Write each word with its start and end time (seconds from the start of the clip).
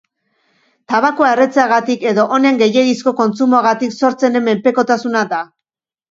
Tabakoa 0.91 1.27
erretzeagatik 1.33 2.05
edo 2.11 2.23
honen 2.37 2.57
gehiegizko 2.61 3.13
kontsumoagatik 3.19 3.93
sortzen 4.05 4.39
den 4.39 4.45
menpekotasuna 4.47 5.23
da. 5.35 5.43